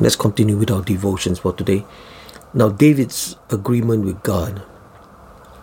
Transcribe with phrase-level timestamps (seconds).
[0.00, 1.84] Let's continue with our devotions for today.
[2.54, 4.60] Now, David's agreement with God.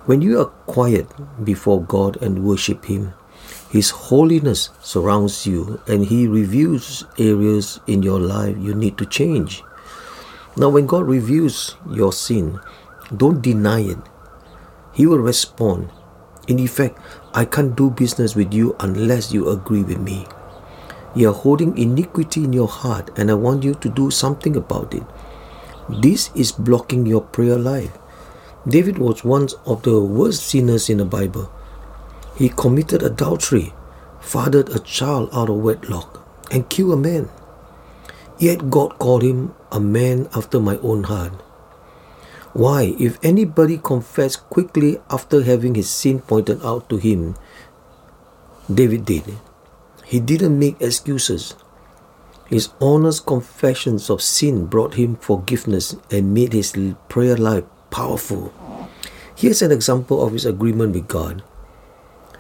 [0.06, 1.10] When you are quiet
[1.44, 3.16] before God and worship Him,
[3.72, 9.64] His holiness surrounds you and He reveals areas in your life you need to change.
[10.56, 12.60] Now, when God reveals your sin,
[13.10, 13.98] don't deny it.
[14.94, 15.90] He will respond.
[16.48, 17.02] In effect,
[17.34, 20.28] I can't do business with you unless you agree with me.
[21.18, 24.94] You are holding iniquity in your heart, and I want you to do something about
[24.94, 25.02] it.
[25.90, 27.98] This is blocking your prayer life.
[28.68, 31.52] David was one of the worst sinners in the Bible.
[32.36, 33.74] He committed adultery,
[34.22, 37.30] fathered a child out of wedlock, and killed a man.
[38.38, 41.34] Yet God called him a man after my own heart.
[42.54, 47.34] Why, if anybody confessed quickly after having his sin pointed out to him,
[48.72, 49.24] David did.
[50.08, 51.54] He didn't make excuses.
[52.48, 56.72] His honest confessions of sin brought him forgiveness and made his
[57.10, 58.54] prayer life powerful.
[59.36, 61.44] Here's an example of his agreement with God.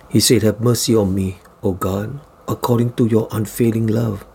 [0.07, 4.25] He said, Have mercy on me, O God, according to your unfailing love.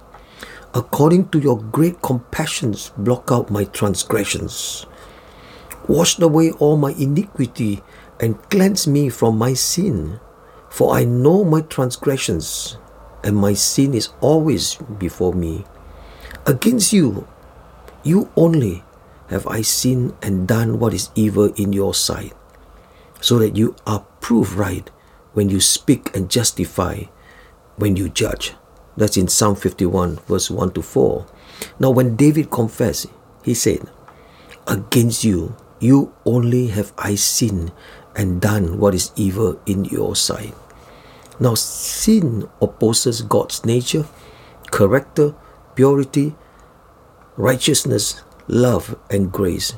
[0.75, 4.85] According to your great compassions, block out my transgressions.
[5.89, 7.83] Wash away all my iniquity
[8.21, 10.21] and cleanse me from my sin.
[10.69, 12.77] For I know my transgressions,
[13.25, 15.65] and my sin is always before me.
[16.47, 17.27] Against you,
[18.03, 18.85] you only,
[19.29, 22.35] have I sinned and done what is evil in your sight,
[23.21, 24.91] so that you are proved right
[25.33, 27.05] when you speak and justify
[27.77, 28.55] when you judge.
[28.97, 31.27] That's in Psalm 51, verse 1 to 4.
[31.81, 33.07] Now, when David confessed,
[33.43, 33.89] he said,
[34.67, 37.73] Against you, you only have I sinned
[38.15, 40.55] and done what is evil in your sight.
[41.43, 44.07] Now, sin opposes God's nature,
[44.71, 45.35] character,
[45.75, 46.37] purity,
[47.37, 49.75] righteousness, love, and grace.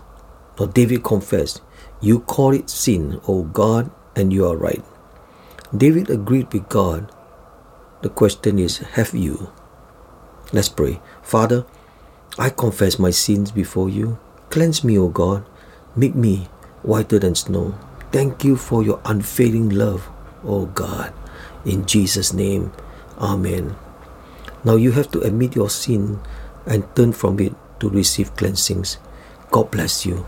[0.60, 1.62] Now, David confessed,
[2.02, 4.84] You call it sin, O God, and you are right.
[5.74, 7.10] David agreed with God
[8.04, 9.50] the question is, have you?
[10.52, 11.00] Let's pray.
[11.22, 11.64] Father,
[12.38, 14.18] I confess my sins before you.
[14.50, 15.46] Cleanse me, O God.
[15.96, 16.48] Make me
[16.82, 17.72] whiter than snow.
[18.12, 20.06] Thank you for your unfailing love,
[20.44, 21.14] O God.
[21.64, 22.72] In Jesus' name,
[23.18, 23.76] Amen.
[24.64, 26.20] Now you have to admit your sin
[26.66, 28.98] and turn from it to receive cleansings.
[29.50, 30.26] God bless you.